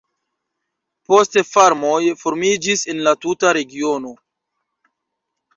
Poste 1.11 1.43
farmoj 1.49 1.99
formiĝis 2.23 2.87
en 2.95 3.05
la 3.09 3.15
tuta 3.27 3.55
regiono. 3.59 4.15